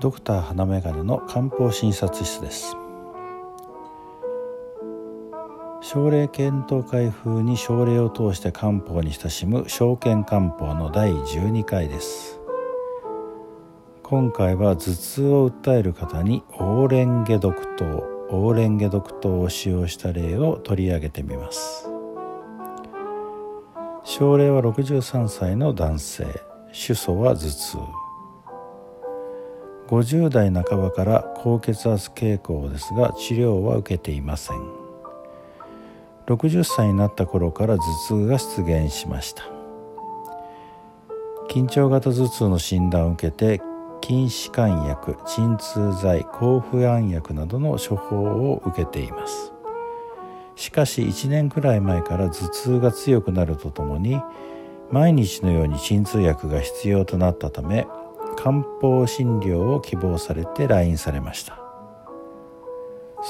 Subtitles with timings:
[0.00, 2.76] ドクター花眼鏡の漢方診察室です。
[5.80, 12.38] 症例検討会風に症例を通して漢方に親しむ証券漢方の第12回です。
[14.02, 17.84] 今回は頭痛を訴える方にオーレンゲ毒糖
[18.30, 21.88] オーレンゲ毒糖を使用した例を取り上げてみます。
[24.04, 26.26] 症例は63歳の男性。
[26.72, 28.07] 主訴は頭痛。
[29.88, 34.56] 50代半ばから高血圧傾向ですが治療は受けていません。
[36.26, 39.44] 60歳になった頃から頭痛が出現しました。
[41.48, 43.62] 緊張型頭痛の診断を受けて
[44.04, 49.54] 筋弛緩薬鎮痛剤抗不安薬などの処方を受けています。
[50.54, 54.20] しかし1年くらい前から頭痛が強くなるとともに
[54.90, 57.86] 毎日のように鎮痛薬が必要となったため
[58.38, 61.58] 漢方診療を希望されて来院されました。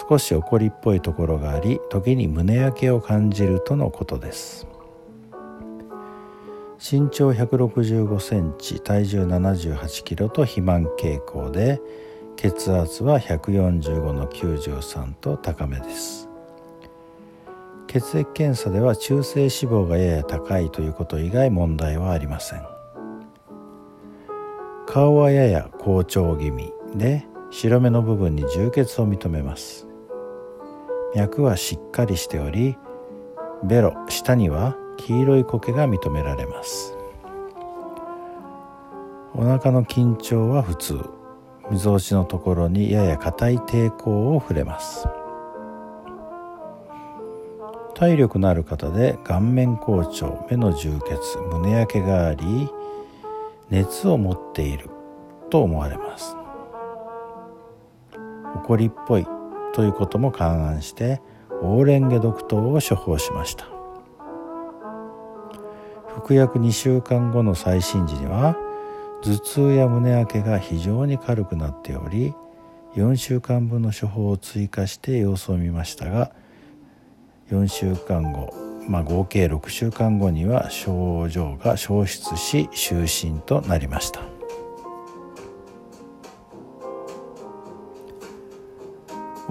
[0.07, 4.67] 少し怒りっぽいところがあり時に胸焼けを感じるとのことです。
[6.79, 11.81] 身長165センチ体重78キロと肥満傾向で
[12.37, 16.29] 血圧は145の93と高めです。
[17.87, 22.78] 血液検査では中性脂肪がやや高いということ以外問題はありません。
[24.99, 29.87] 顔はやや好調気味で白目の部分に充血を認めます。
[31.15, 32.77] 脈はしっかりしており
[33.63, 36.97] ベロ下には黄色い苔が認められます。
[39.37, 40.99] お腹の緊張は普通。
[41.71, 45.07] みぞおちのところにやや硬い抵抗を触れます。
[47.95, 52.69] 体力のある方で顔面好調目の充血胸焼けがあり
[53.71, 54.91] 熱を持っている。
[55.51, 56.37] と思われます。
[58.65, 59.27] 怒りっぽい
[59.75, 61.21] ということも勘案して
[61.63, 63.67] オーレンゲ毒糖を処方しました。
[66.09, 68.57] 服薬2週間後の最新時には
[69.23, 72.35] 頭痛や胸焼けが非常に軽くなっており
[72.97, 76.33] 4週間分の処方を追加して様子を見ましたが
[77.51, 84.23] 4週間後まあ、合計6週間後には症状が消失し就寝となりました。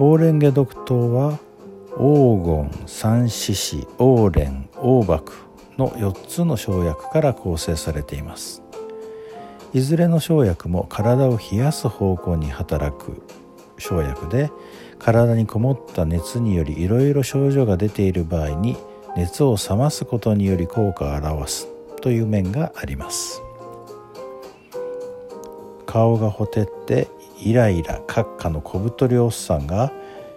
[0.00, 1.38] オーレンゲ毒糖は
[1.96, 5.22] 黄金三獅子オーレン黄麦
[5.76, 8.62] の4つの生薬から構成されています。
[9.72, 13.22] いずれの生薬も体を冷やす方向に働く
[13.78, 14.50] 生薬で
[14.98, 18.76] 体にこもった熱によりいろいろ症状が出ている場合に
[19.18, 21.66] 熱を冷ますことにより効果を表す
[22.00, 23.42] という面があります。
[25.86, 27.08] 顔がほてって
[27.40, 29.92] イライラ閣下の小太りおっさんが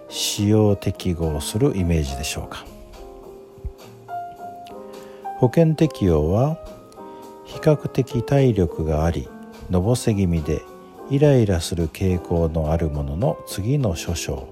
[0.08, 2.64] 使用適合するイメージでしょうか。
[5.38, 6.58] 保険適用は
[7.44, 9.28] 比較的体力があり
[9.70, 10.60] のぼせ気味で
[11.08, 14.48] イライラする傾向のあるものの次の諸症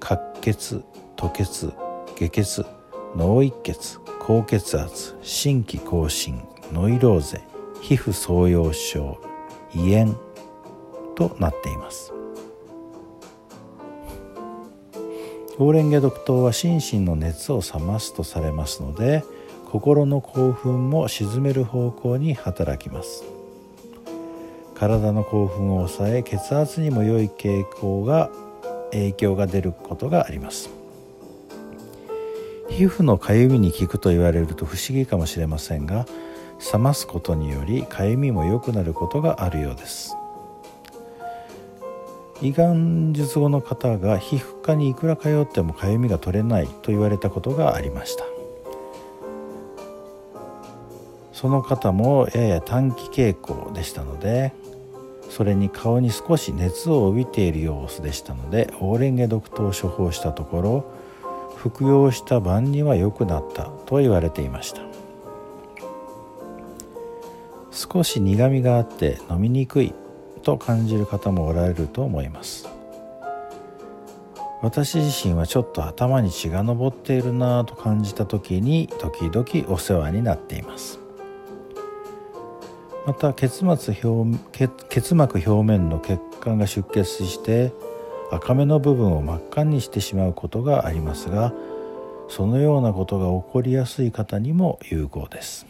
[0.00, 0.82] 滑血
[1.16, 1.72] 吐血
[2.16, 2.77] 下血
[3.16, 6.40] 脳一血高血圧心気更新
[6.72, 7.40] ノイローゼ
[7.80, 9.18] 皮膚創用症
[9.74, 10.14] 胃炎
[11.14, 12.12] となっています。
[15.60, 19.24] オーレンゲ毒糖は心身の熱を冷ますとされますので
[19.66, 23.24] 心の興奮も鎮める方向に働きます。
[24.74, 28.30] 体の興奮を抑え血圧にも良い傾向が
[28.92, 30.77] 影響が出ることがあります。
[32.68, 36.06] 皮膚のかゆみに効くと言われると不思議かもしれませんが
[36.72, 40.16] 冷ますことによりかゆみも良くなることがあるようです。
[42.40, 48.24] 胃がん術後の方が皮膚科にいくら通ってもかゆみが取れないと言われたことがありました。
[51.32, 54.52] その方もやや短期傾向でしたので
[55.30, 60.97] それに顔に少し熱を帯びている様子でしたのでオーレンゲ毒糖を処方したところ
[61.58, 64.82] 服用した晩には良くなったと言われていました。
[67.72, 69.92] 少し苦みがあって飲みにくい
[70.42, 72.68] と感じる方もおられると思います。
[74.62, 81.00] 私自身はちょっと頭に血が上っているなぁと感じた時に時々お世話になっています。
[83.04, 87.72] また結膜表結膜表面の血管が出血して
[88.30, 91.52] 赤目の部分を真っ赤にしてしまうことがありますが
[92.28, 95.66] そのようなことが起こりやすい方にも有効です。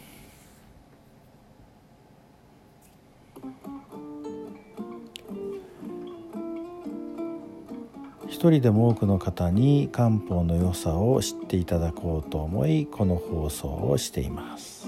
[8.39, 14.78] 一人でも多くの方に漢方の良さを知っていただこうと思いこの放送をしています。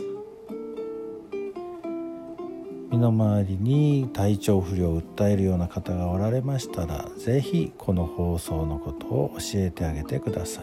[2.91, 10.61] 身の回りに体調不良を訴えるような方がおられましたら是非この放送のことを教えてあげてくださ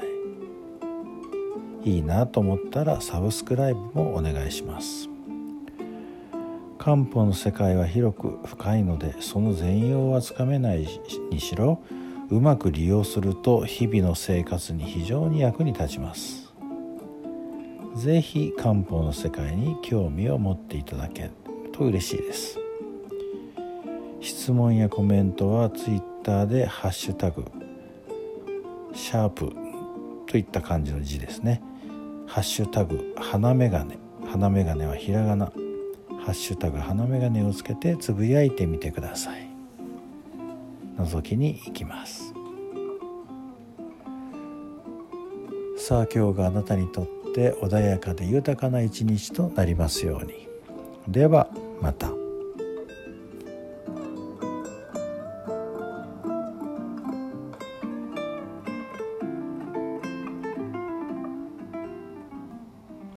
[1.85, 1.91] い。
[1.91, 5.09] いいなと思ったらサブスクライブもお願いします。
[6.77, 10.87] 漢方の世界は広く深いのでその全容はつかめない
[11.31, 11.81] にしろ
[12.29, 16.53] うまく利用すると日々の生活に非常に役に立ちます。
[17.97, 21.31] 是非漢方の世界に興味を持っていただけ。
[21.79, 22.59] と嬉しいです。
[24.21, 27.45] 質問やコメントは Twitter で「ハッシュタグ
[28.93, 29.53] シャープ
[30.27, 31.63] といった感じの字ですね。
[32.27, 33.97] ハッシュタグ花眼鏡。
[34.27, 35.47] 花眼鏡はひらがな。
[36.21, 39.49] ハッシュタグ花眼鏡をつけてつぶやいてみてください。
[40.99, 42.35] 覗きに行きます。
[45.77, 50.49] さあ今日があなたにとって穏やかで豊かな一日となりますように。
[51.07, 51.49] では
[51.81, 52.18] また。